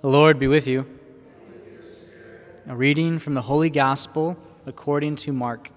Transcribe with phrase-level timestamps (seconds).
[0.00, 0.86] The Lord be with you.
[2.68, 5.72] A reading from the Holy Gospel according to Mark.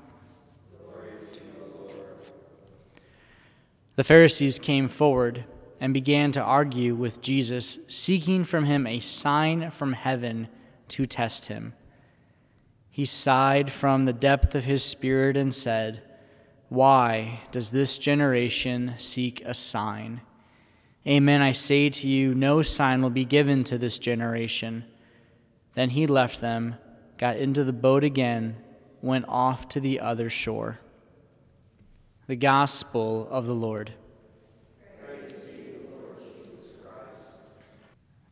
[3.96, 5.46] The Pharisees came forward
[5.80, 10.50] and began to argue with Jesus, seeking from him a sign from heaven
[10.90, 11.74] to test him.
[12.92, 16.04] He sighed from the depth of his spirit and said,
[16.70, 20.22] Why does this generation seek a sign?
[21.08, 24.86] Amen, I say to you, no sign will be given to this generation.
[25.74, 26.76] Then he left them,
[27.18, 28.55] got into the boat again,
[29.02, 30.80] went off to the other shore.
[32.28, 33.92] The Gospel of the Lord.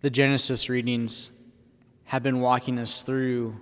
[0.01, 1.31] The Genesis readings
[2.05, 3.57] have been walking us through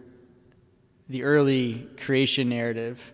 [1.08, 3.14] the early creation narrative,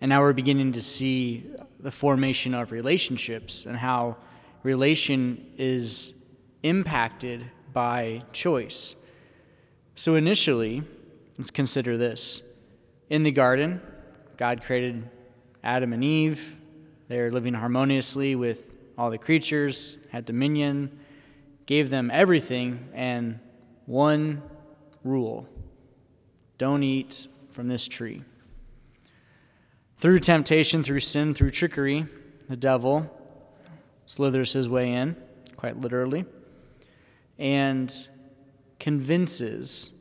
[0.00, 4.16] and now we're beginning to see the formation of relationships and how
[4.62, 6.14] relation is
[6.62, 8.96] impacted by choice.
[9.94, 10.82] So, initially,
[11.38, 12.42] let's consider this.
[13.08, 13.80] In the garden,
[14.36, 15.08] God created
[15.62, 16.56] Adam and Eve.
[17.08, 20.98] They're living harmoniously with all the creatures, had dominion,
[21.66, 23.38] gave them everything, and
[23.86, 24.42] one
[25.04, 25.48] rule
[26.58, 28.22] don't eat from this tree.
[29.96, 32.06] Through temptation, through sin, through trickery,
[32.48, 33.10] the devil
[34.10, 35.14] slithers his way in,
[35.56, 36.24] quite literally,
[37.38, 38.08] and
[38.80, 39.92] convinces,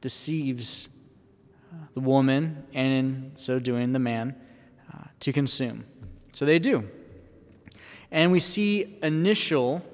[0.00, 0.88] deceives
[1.72, 4.34] uh, the woman, and in so doing, the man,
[4.92, 5.84] uh, to consume.
[6.32, 6.90] So they do.
[8.10, 9.86] And we see initial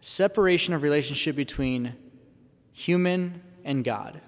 [0.00, 1.92] separation of relationship between
[2.72, 4.18] human and God.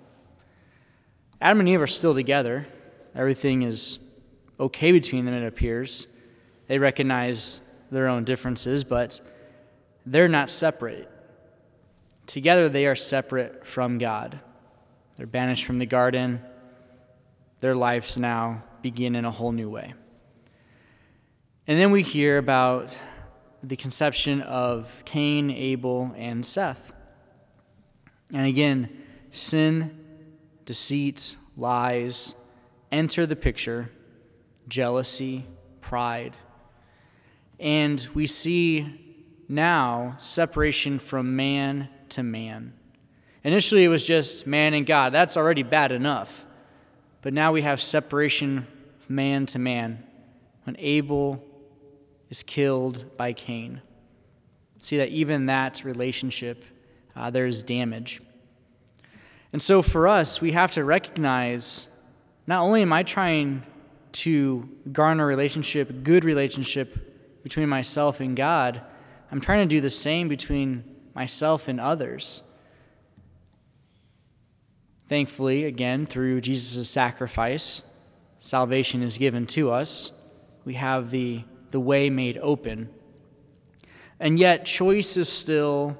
[1.40, 2.66] Adam and Eve are still together.
[3.14, 4.06] Everything is
[4.60, 6.08] okay between them, it appears.
[6.66, 9.20] They recognize their own differences, but
[10.06, 11.10] they're not separate.
[12.26, 14.40] Together, they are separate from God.
[15.16, 16.42] They're banished from the garden.
[17.60, 19.94] Their lives now begin in a whole new way.
[21.66, 22.96] And then we hear about
[23.62, 26.92] the conception of Cain, Abel, and Seth.
[28.32, 28.90] And again,
[29.30, 29.98] sin,
[30.64, 32.34] deceit, lies
[32.92, 33.90] enter the picture,
[34.68, 35.44] jealousy,
[35.80, 36.36] pride,
[37.58, 39.00] and we see
[39.48, 42.74] now separation from man to man.
[43.42, 45.12] Initially, it was just man and God.
[45.12, 46.46] That's already bad enough.
[47.22, 48.66] But now we have separation
[49.08, 50.02] man to man
[50.64, 51.44] when Abel
[52.30, 53.82] is killed by Cain.
[54.78, 56.64] See that even that relationship,
[57.14, 58.20] uh, there is damage.
[59.52, 61.86] And so for us, we have to recognize
[62.46, 63.62] not only am I trying
[64.12, 67.13] to garner a relationship, good relationship
[67.44, 68.80] between myself and God,
[69.30, 70.82] I'm trying to do the same between
[71.14, 72.42] myself and others.
[75.06, 77.82] Thankfully, again, through Jesus' sacrifice,
[78.38, 80.10] salvation is given to us.
[80.64, 82.88] We have the, the way made open.
[84.18, 85.98] And yet, choice is still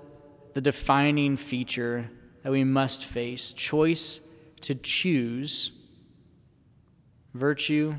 [0.55, 2.09] the defining feature
[2.43, 4.21] that we must face choice
[4.63, 5.73] to choose
[7.35, 7.95] virtue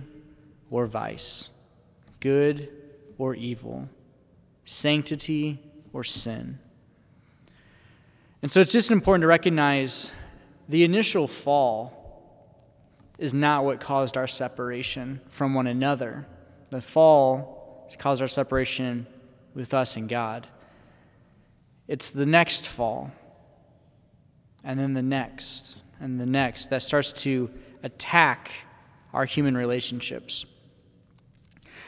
[0.71, 1.49] or vice,
[2.19, 2.69] good
[3.17, 3.89] or evil,
[4.63, 5.59] sanctity
[5.93, 6.59] or sin.
[8.41, 10.11] And so it's just important to recognize
[10.67, 12.01] the initial fall
[13.17, 16.27] is not what caused our separation from one another.
[16.69, 19.07] The fall caused our separation
[19.53, 20.47] with us and God.
[21.87, 23.11] It's the next fall,
[24.63, 27.49] and then the next, and the next that starts to
[27.83, 28.51] attack
[29.13, 30.45] our human relationships.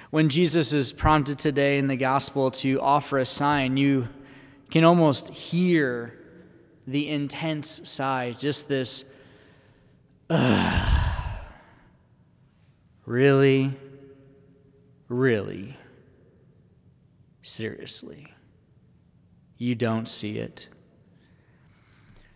[0.09, 4.07] When Jesus is prompted today in the gospel to offer a sign, you
[4.72, 6.18] can almost hear
[6.85, 9.13] the intense sigh, just this,
[13.06, 13.73] really,
[15.09, 15.75] really,
[17.41, 18.34] seriously.
[19.57, 20.69] You don't see it.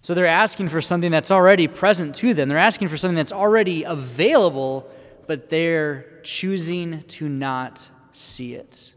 [0.02, 2.50] So they're asking for something that's already present to them.
[2.50, 4.90] They're asking for something that's already available,
[5.32, 8.94] but they're choosing to not see it.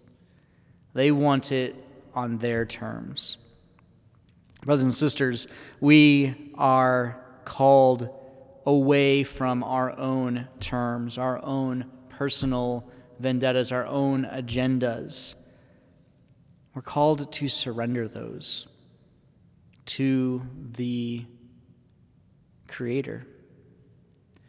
[0.93, 1.77] They want it
[2.13, 3.37] on their terms.
[4.65, 5.47] Brothers and sisters,
[5.79, 8.09] we are called
[8.67, 12.91] away from our own terms, our own personal
[13.21, 15.37] vendettas, our own agendas.
[16.75, 18.67] We're called to surrender those
[19.87, 20.43] to
[20.73, 21.27] the
[22.67, 23.25] Creator,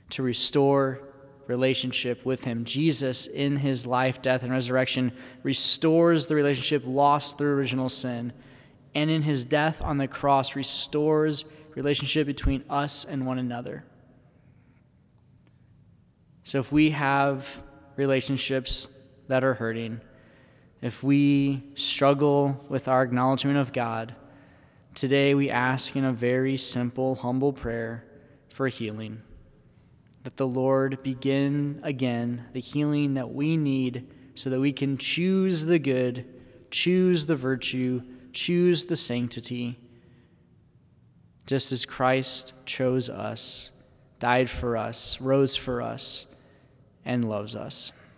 [0.10, 1.12] to restore
[1.48, 2.66] relationship with Him.
[2.66, 5.12] Jesus, in His life, death, and resurrection,
[5.44, 8.34] restores the relationship lost through original sin
[8.96, 11.44] and in his death on the cross restores
[11.76, 13.84] relationship between us and one another.
[16.44, 17.62] So if we have
[17.98, 18.90] relationships
[19.28, 20.00] that are hurting,
[20.82, 24.16] if we struggle with our acknowledgement of God,
[24.94, 28.06] today we ask in a very simple, humble prayer
[28.48, 29.22] for healing.
[30.26, 35.66] That the Lord begin again the healing that we need so that we can choose
[35.66, 36.26] the good,
[36.72, 38.02] choose the virtue,
[38.34, 39.78] choose the sanctity,
[41.46, 43.70] just as Christ chose us,
[44.20, 46.26] died for us, rose for us,
[47.06, 47.92] and loves us.